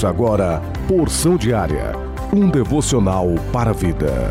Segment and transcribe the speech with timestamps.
[0.00, 1.92] Ouça agora Porção Diária,
[2.32, 4.30] um devocional para a vida.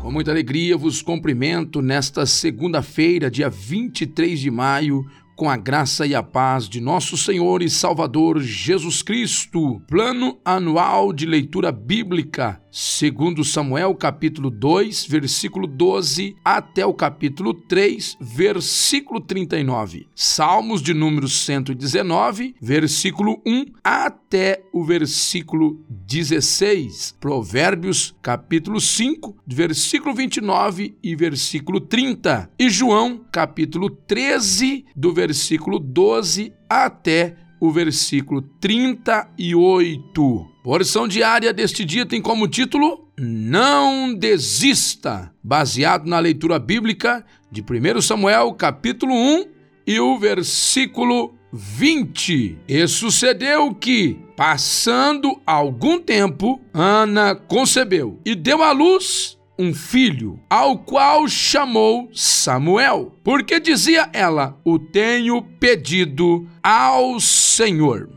[0.00, 5.04] Com muita alegria vos cumprimento nesta segunda-feira, dia 23 de maio,
[5.36, 9.82] com a graça e a paz de nosso Senhor e Salvador Jesus Cristo.
[9.86, 18.16] Plano anual de leitura bíblica segundo Samuel capítulo 2, versículo 12 até o capítulo 3,
[18.20, 20.08] versículo 39.
[20.12, 27.14] Salmos de número 119, versículo 1 até o versículo 16.
[27.20, 32.50] Provérbios capítulo 5, versículo 29 e versículo 30.
[32.58, 40.46] E João capítulo 13, do versículo 12 até o versículo 38.
[40.62, 48.00] Porção diária deste dia tem como título Não desista, baseado na leitura bíblica de 1
[48.00, 49.46] Samuel, capítulo 1
[49.86, 52.58] e o versículo 20.
[52.66, 60.78] E sucedeu que, passando algum tempo, Ana concebeu e deu à luz um filho, ao
[60.78, 68.10] qual chamou Samuel, porque dizia ela: O tenho pedido ao Senhor.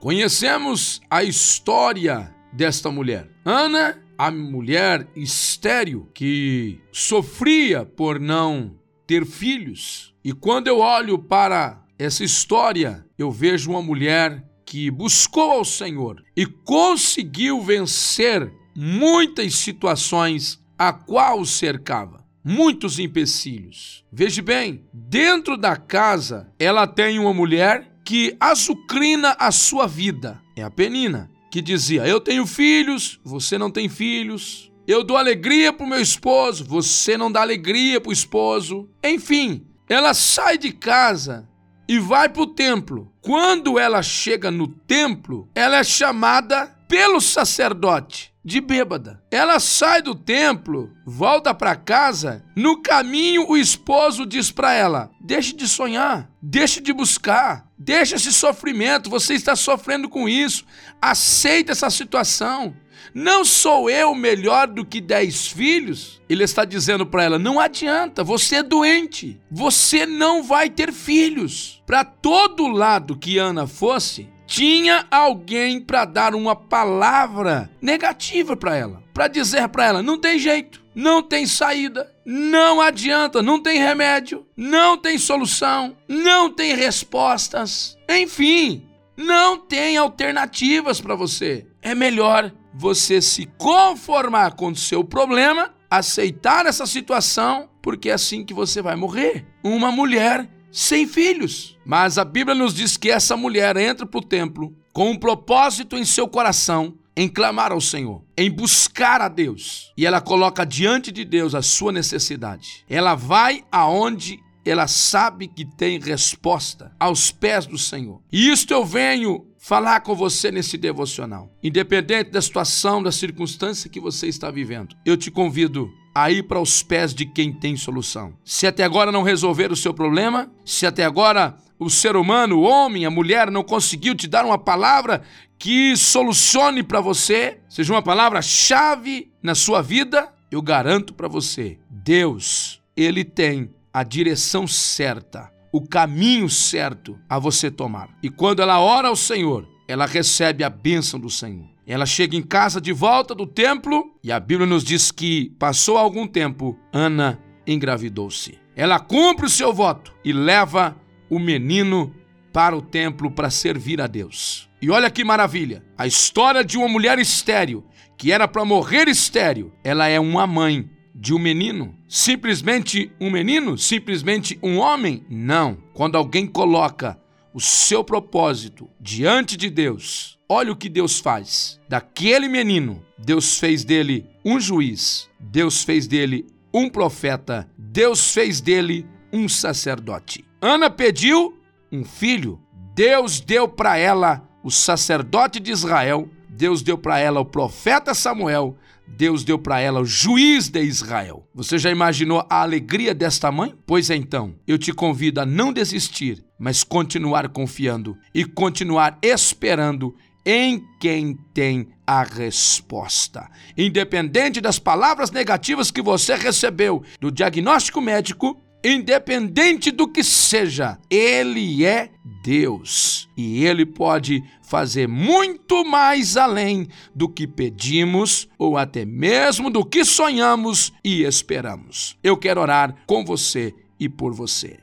[0.00, 3.30] Conhecemos a história desta mulher.
[3.44, 10.14] Ana a mulher estéril que sofria por não ter filhos.
[10.22, 16.22] E quando eu olho para essa história, eu vejo uma mulher que buscou ao Senhor
[16.36, 24.04] e conseguiu vencer muitas situações a qual cercava, muitos empecilhos.
[24.12, 30.62] Veja bem, dentro da casa ela tem uma mulher que azucrina a sua vida, é
[30.62, 34.72] a Penina que dizia: Eu tenho filhos, você não tem filhos.
[34.88, 38.88] Eu dou alegria para o meu esposo, você não dá alegria para o esposo.
[39.04, 41.48] Enfim, ela sai de casa
[41.86, 43.12] e vai para o templo.
[43.20, 49.22] Quando ela chega no templo, ela é chamada pelo sacerdote de bêbada.
[49.30, 52.44] Ela sai do templo, volta para casa.
[52.56, 58.32] No caminho, o esposo diz para ela: Deixe de sonhar, deixe de buscar, deixe esse
[58.32, 59.08] sofrimento.
[59.10, 60.64] Você está sofrendo com isso.
[61.00, 62.74] Aceita essa situação.
[63.14, 66.20] Não sou eu melhor do que dez filhos?
[66.28, 71.82] Ele está dizendo para ela: não adianta, você é doente, você não vai ter filhos.
[71.86, 79.02] Para todo lado que Ana fosse, tinha alguém para dar uma palavra negativa para ela,
[79.14, 84.46] para dizer para ela: não tem jeito, não tem saída, não adianta, não tem remédio,
[84.54, 88.86] não tem solução, não tem respostas, enfim,
[89.16, 91.66] não tem alternativas para você.
[91.80, 98.44] É melhor você se conformar com o seu problema, aceitar essa situação, porque é assim
[98.44, 99.46] que você vai morrer.
[99.64, 101.78] Uma mulher sem filhos.
[101.84, 105.96] Mas a Bíblia nos diz que essa mulher entra para o templo com um propósito
[105.96, 109.92] em seu coração em clamar ao Senhor, em buscar a Deus.
[109.96, 112.84] E ela coloca diante de Deus a sua necessidade.
[112.88, 118.22] Ela vai aonde ela sabe que tem resposta aos pés do Senhor.
[118.32, 121.50] E isto eu venho falar com você nesse devocional.
[121.62, 126.60] Independente da situação, da circunstância que você está vivendo, eu te convido a ir para
[126.60, 128.34] os pés de quem tem solução.
[128.44, 132.62] Se até agora não resolver o seu problema, se até agora o ser humano, o
[132.62, 135.22] homem, a mulher não conseguiu te dar uma palavra
[135.58, 142.80] que solucione para você, seja uma palavra-chave na sua vida, eu garanto para você, Deus,
[142.96, 148.08] ele tem a direção certa, o caminho certo a você tomar.
[148.22, 151.71] E quando ela ora ao Senhor, ela recebe a bênção do Senhor.
[151.86, 155.96] Ela chega em casa de volta do templo e a Bíblia nos diz que passou
[155.96, 158.58] algum tempo, Ana engravidou-se.
[158.74, 160.96] Ela cumpre o seu voto e leva
[161.28, 162.14] o menino
[162.52, 164.68] para o templo para servir a Deus.
[164.80, 165.84] E olha que maravilha!
[165.96, 167.84] A história de uma mulher estéril,
[168.16, 171.94] que era para morrer estéril, ela é uma mãe de um menino.
[172.08, 173.78] Simplesmente um menino?
[173.78, 175.24] Simplesmente um homem?
[175.28, 175.78] Não.
[175.94, 177.18] Quando alguém coloca
[177.54, 181.80] o seu propósito diante de Deus, olha o que Deus faz.
[181.88, 189.06] Daquele menino, Deus fez dele um juiz, Deus fez dele um profeta, Deus fez dele
[189.32, 190.44] um sacerdote.
[190.60, 191.58] Ana pediu
[191.90, 192.60] um filho,
[192.94, 198.76] Deus deu para ela o sacerdote de Israel, Deus deu para ela o profeta Samuel,
[199.06, 201.48] Deus deu para ela o juiz de Israel.
[201.54, 203.74] Você já imaginou a alegria desta mãe?
[203.86, 210.14] Pois então, eu te convido a não desistir, mas continuar confiando e continuar esperando
[210.44, 213.48] em quem tem a resposta.
[213.76, 221.84] Independente das palavras negativas que você recebeu do diagnóstico médico, independente do que seja, Ele
[221.84, 222.10] é
[222.42, 229.84] Deus e Ele pode fazer muito mais além do que pedimos ou até mesmo do
[229.84, 232.16] que sonhamos e esperamos.
[232.22, 234.81] Eu quero orar com você e por você.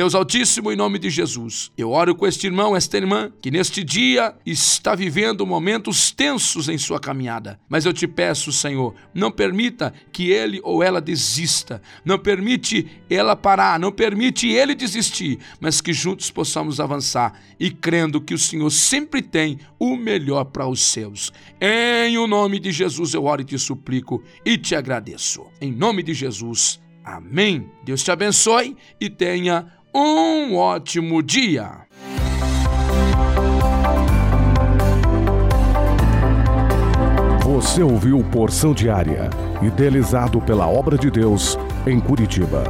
[0.00, 3.84] Deus Altíssimo, em nome de Jesus, eu oro com este irmão, esta irmã, que neste
[3.84, 7.60] dia está vivendo momentos tensos em sua caminhada.
[7.68, 13.36] Mas eu te peço, Senhor, não permita que ele ou ela desista, não permite ela
[13.36, 18.70] parar, não permite ele desistir, mas que juntos possamos avançar e crendo que o Senhor
[18.70, 21.30] sempre tem o melhor para os seus.
[21.60, 25.44] Em o nome de Jesus eu oro e te suplico e te agradeço.
[25.60, 26.80] Em nome de Jesus.
[27.04, 27.68] Amém.
[27.82, 31.86] Deus te abençoe e tenha um ótimo dia.
[37.44, 39.28] Você ouviu Porção Diária,
[39.60, 42.64] idealizado pela obra de Deus em Curitiba.